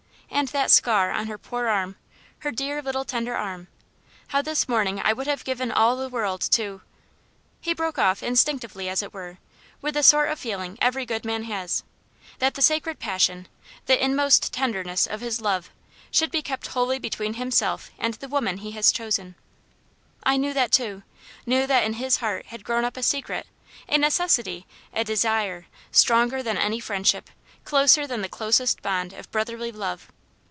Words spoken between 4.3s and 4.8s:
this